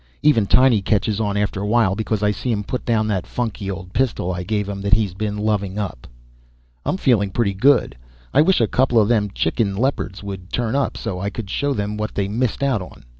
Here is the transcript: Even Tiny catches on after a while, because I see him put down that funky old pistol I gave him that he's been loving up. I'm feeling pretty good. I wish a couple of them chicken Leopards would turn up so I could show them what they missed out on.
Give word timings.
Even 0.23 0.47
Tiny 0.47 0.81
catches 0.81 1.19
on 1.19 1.37
after 1.37 1.61
a 1.61 1.67
while, 1.67 1.93
because 1.93 2.23
I 2.23 2.31
see 2.31 2.51
him 2.51 2.63
put 2.63 2.83
down 2.85 3.07
that 3.09 3.27
funky 3.27 3.69
old 3.69 3.93
pistol 3.93 4.33
I 4.33 4.41
gave 4.41 4.67
him 4.67 4.81
that 4.81 4.95
he's 4.95 5.13
been 5.13 5.37
loving 5.37 5.77
up. 5.77 6.07
I'm 6.83 6.97
feeling 6.97 7.29
pretty 7.29 7.53
good. 7.53 7.95
I 8.33 8.41
wish 8.41 8.59
a 8.59 8.65
couple 8.65 8.99
of 8.99 9.07
them 9.09 9.29
chicken 9.35 9.75
Leopards 9.77 10.23
would 10.23 10.51
turn 10.51 10.73
up 10.75 10.97
so 10.97 11.19
I 11.19 11.29
could 11.29 11.51
show 11.51 11.75
them 11.75 11.97
what 11.97 12.15
they 12.15 12.27
missed 12.27 12.63
out 12.63 12.81
on. 12.81 13.03